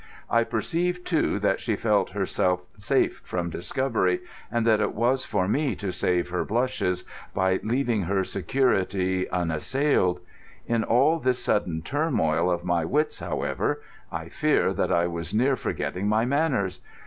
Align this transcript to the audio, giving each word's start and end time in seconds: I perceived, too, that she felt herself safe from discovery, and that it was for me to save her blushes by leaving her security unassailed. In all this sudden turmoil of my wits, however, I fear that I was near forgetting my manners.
I 0.31 0.43
perceived, 0.45 1.05
too, 1.05 1.37
that 1.41 1.59
she 1.59 1.75
felt 1.75 2.09
herself 2.09 2.65
safe 2.75 3.21
from 3.23 3.51
discovery, 3.51 4.21
and 4.51 4.65
that 4.65 4.81
it 4.81 4.95
was 4.95 5.25
for 5.25 5.47
me 5.47 5.75
to 5.75 5.91
save 5.91 6.29
her 6.29 6.43
blushes 6.43 7.03
by 7.35 7.59
leaving 7.61 8.01
her 8.01 8.23
security 8.23 9.29
unassailed. 9.29 10.19
In 10.65 10.83
all 10.83 11.19
this 11.19 11.37
sudden 11.37 11.83
turmoil 11.83 12.49
of 12.49 12.65
my 12.65 12.83
wits, 12.83 13.19
however, 13.19 13.83
I 14.11 14.27
fear 14.27 14.73
that 14.73 14.91
I 14.91 15.05
was 15.05 15.35
near 15.35 15.55
forgetting 15.55 16.07
my 16.07 16.25
manners. 16.25 16.79